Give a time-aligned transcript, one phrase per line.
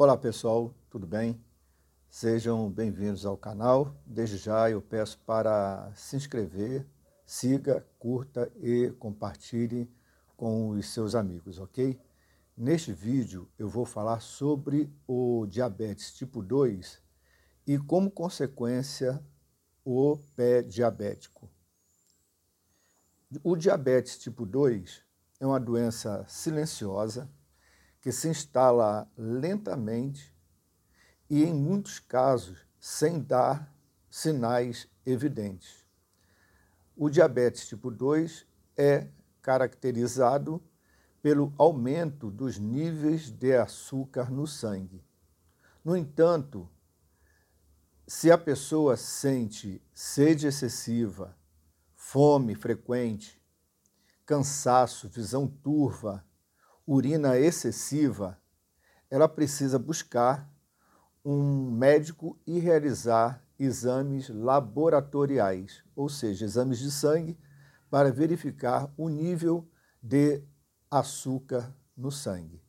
[0.00, 1.44] Olá pessoal, tudo bem?
[2.08, 3.96] Sejam bem-vindos ao canal.
[4.06, 6.86] Desde já eu peço para se inscrever,
[7.26, 9.90] siga, curta e compartilhe
[10.36, 12.00] com os seus amigos, ok?
[12.56, 17.02] Neste vídeo eu vou falar sobre o diabetes tipo 2
[17.66, 19.20] e como consequência
[19.84, 21.50] o pé diabético.
[23.42, 25.02] O diabetes tipo 2
[25.40, 27.28] é uma doença silenciosa
[28.08, 30.34] que se instala lentamente
[31.28, 33.70] e, em muitos casos, sem dar
[34.08, 35.84] sinais evidentes.
[36.96, 38.46] O diabetes tipo 2
[38.78, 39.08] é
[39.42, 40.58] caracterizado
[41.20, 45.04] pelo aumento dos níveis de açúcar no sangue.
[45.84, 46.66] No entanto,
[48.06, 51.36] se a pessoa sente sede excessiva,
[51.94, 53.38] fome frequente,
[54.24, 56.26] cansaço, visão turva,
[56.90, 58.40] urina excessiva,
[59.10, 60.50] ela precisa buscar
[61.22, 67.38] um médico e realizar exames laboratoriais, ou seja, exames de sangue
[67.90, 69.68] para verificar o nível
[70.02, 70.42] de
[70.90, 72.62] açúcar no sangue.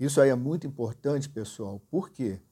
[0.00, 2.42] Isso aí é muito importante, pessoal, porque,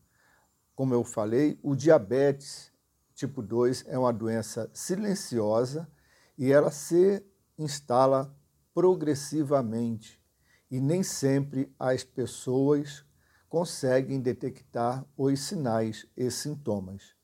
[0.73, 2.71] como eu falei, o diabetes
[3.13, 5.91] tipo 2 é uma doença silenciosa
[6.39, 7.27] e ela se
[7.59, 8.33] instala
[8.73, 10.25] progressivamente
[10.71, 13.05] e nem sempre as pessoas
[13.49, 17.15] conseguem detectar os sinais e sintomas.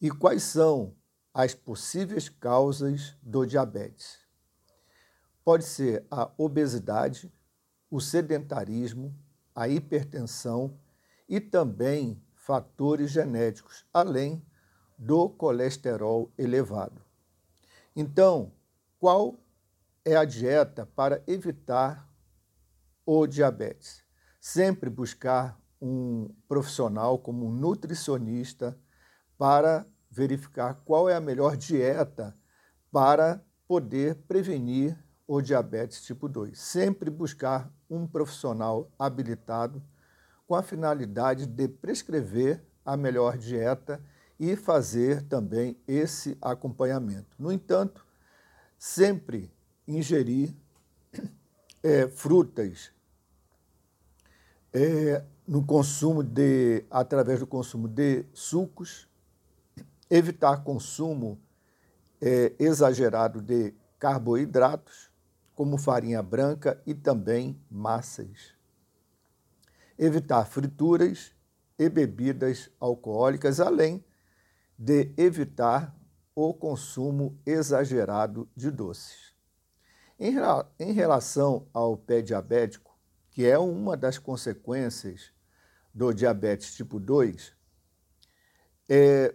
[0.00, 0.94] E quais são
[1.32, 4.18] as possíveis causas do diabetes?
[5.44, 7.32] Pode ser a obesidade,
[7.90, 9.14] o sedentarismo,
[9.54, 10.78] a hipertensão
[11.28, 14.44] e também fatores genéticos, além
[14.98, 17.02] do colesterol elevado.
[17.96, 18.52] Então,
[18.98, 19.38] qual
[20.04, 22.08] é a dieta para evitar
[23.04, 24.02] o diabetes?
[24.40, 28.78] Sempre buscar um profissional como um nutricionista
[29.38, 32.36] para verificar qual é a melhor dieta
[32.90, 36.58] para poder prevenir o diabetes tipo 2.
[36.58, 39.82] Sempre buscar um profissional habilitado
[40.46, 44.02] com a finalidade de prescrever a melhor dieta
[44.38, 47.36] e fazer também esse acompanhamento.
[47.38, 48.04] No entanto,
[48.78, 49.52] sempre
[49.96, 50.54] ingerir
[51.82, 52.92] é, frutas
[54.72, 59.08] é, no consumo de, através do consumo de sucos,
[60.08, 61.40] evitar consumo
[62.20, 65.10] é, exagerado de carboidratos,
[65.54, 68.54] como farinha branca e também massas.
[69.98, 71.34] Evitar frituras
[71.78, 74.02] e bebidas alcoólicas, além
[74.78, 75.94] de evitar
[76.34, 79.29] o consumo exagerado de doces.
[80.22, 82.94] Em, relação ao pé diabético,
[83.30, 85.32] que é uma das consequências
[85.94, 87.54] do diabetes tipo 2,
[88.86, 89.34] é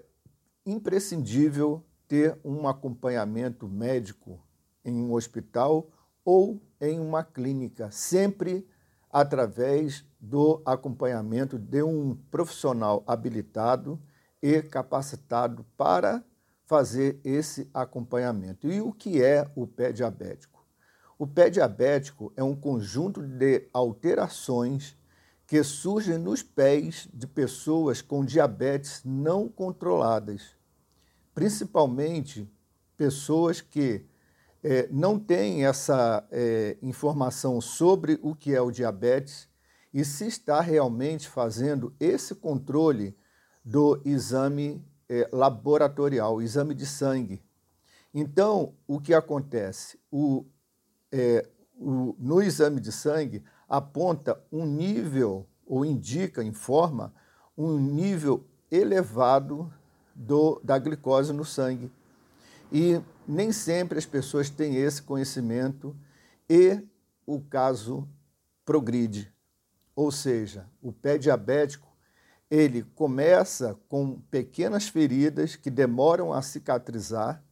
[0.64, 4.40] imprescindível ter um acompanhamento médico
[4.84, 5.90] em um hospital
[6.24, 8.70] ou em uma clínica, sempre
[9.10, 14.00] através do acompanhamento de um profissional habilitado
[14.40, 16.24] e capacitado para
[16.68, 18.72] fazer esse acompanhamento.
[18.72, 20.55] E o que é o pé diabético?
[21.18, 24.98] O pé diabético é um conjunto de alterações
[25.48, 30.56] que surgem nos pés de pessoas com diabetes não controladas,
[31.34, 32.52] principalmente
[32.98, 34.06] pessoas que
[34.64, 39.48] é, não têm essa é, informação sobre o que é o diabetes
[39.94, 43.16] e se está realmente fazendo esse controle
[43.64, 47.42] do exame é, laboratorial, exame de sangue.
[48.14, 50.00] Então, o que acontece?
[50.12, 50.46] O,
[51.12, 57.14] é, o, no exame de sangue, aponta um nível, ou indica, informa,
[57.58, 59.72] um nível elevado
[60.14, 61.92] do, da glicose no sangue.
[62.72, 65.96] E nem sempre as pessoas têm esse conhecimento
[66.50, 66.82] e
[67.26, 68.08] o caso
[68.64, 69.32] progride.
[69.96, 71.88] Ou seja, o pé diabético
[72.50, 77.44] ele começa com pequenas feridas que demoram a cicatrizar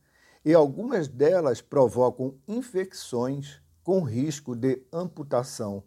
[0.44, 5.84] e algumas delas provocam infecções com risco de amputação,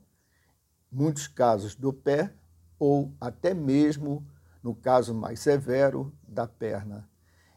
[0.90, 2.32] muitos casos do pé
[2.78, 4.26] ou até mesmo,
[4.62, 7.08] no caso mais severo, da perna.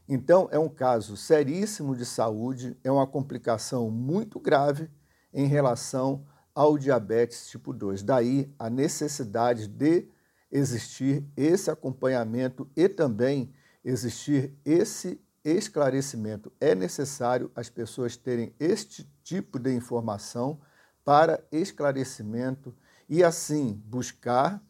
[0.08, 4.90] Então, é um caso seríssimo de saúde, é uma complicação muito grave
[5.34, 6.26] em relação
[6.56, 8.02] ao diabetes tipo 2.
[8.02, 10.08] Daí a necessidade de
[10.52, 13.54] existir esse acompanhamento e também
[13.84, 16.52] existir esse esclarecimento.
[16.60, 20.60] É necessário as pessoas terem este tipo de informação
[21.04, 22.76] para esclarecimento
[23.08, 24.62] e assim buscar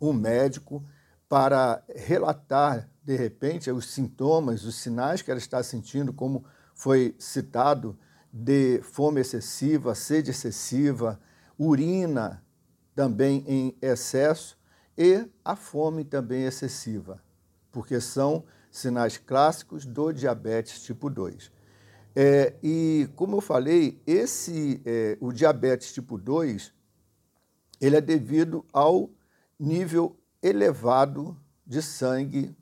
[0.00, 0.84] um médico
[1.28, 6.44] para relatar, de repente, os sintomas, os sinais que ela está sentindo, como
[6.74, 7.98] foi citado,
[8.32, 11.20] de fome excessiva, sede excessiva,
[11.58, 12.42] urina
[12.94, 14.58] também em excesso
[14.98, 17.22] e a fome também excessiva,
[17.70, 18.44] porque são
[18.74, 21.52] sinais clássicos do diabetes tipo 2.
[22.16, 26.74] É, e, como eu falei, esse, é, o diabetes tipo 2,
[27.80, 29.10] ele é devido ao
[29.58, 32.54] nível elevado de sangue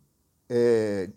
[0.51, 1.09] é,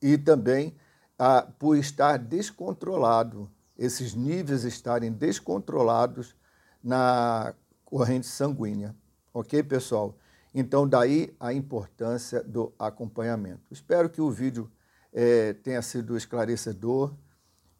[0.00, 0.74] e também
[1.16, 6.34] a, por estar descontrolado, esses níveis estarem descontrolados
[6.82, 7.54] na
[7.84, 8.96] corrente sanguínea.
[9.32, 10.16] Ok, pessoal?
[10.54, 13.62] Então, daí a importância do acompanhamento.
[13.70, 14.70] Espero que o vídeo
[15.12, 17.14] é, tenha sido esclarecedor.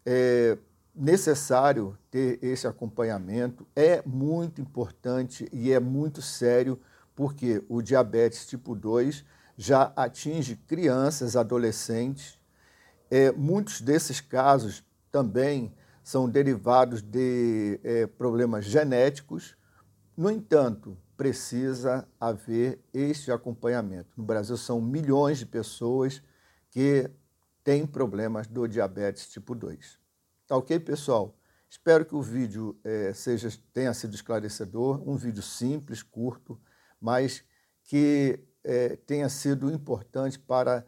[0.05, 0.57] É
[0.95, 6.79] necessário ter esse acompanhamento, é muito importante e é muito sério,
[7.15, 9.25] porque o diabetes tipo 2
[9.57, 12.39] já atinge crianças, adolescentes.
[13.11, 19.57] É, muitos desses casos também são derivados de é, problemas genéticos.
[20.17, 24.13] No entanto, precisa haver este acompanhamento.
[24.17, 26.21] No Brasil, são milhões de pessoas
[26.69, 27.09] que
[27.63, 30.01] têm problemas do diabetes tipo 2.
[30.49, 31.39] Tá ok, pessoal?
[31.71, 36.61] Espero que o vídeo é, seja, tenha sido esclarecedor, um vídeo simples, curto,
[37.01, 37.45] mas
[37.85, 40.85] que é, tenha sido importante para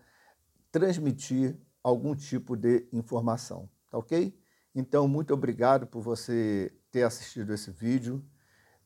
[0.72, 3.70] transmitir algum tipo de informação.
[3.88, 4.36] Tá ok?
[4.74, 8.20] Então, muito obrigado por você ter assistido esse vídeo.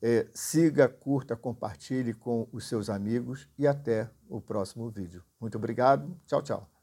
[0.01, 5.25] É, siga, curta, compartilhe com os seus amigos e até o próximo vídeo.
[5.41, 6.17] Muito obrigado.
[6.27, 6.78] Tchau, tchau.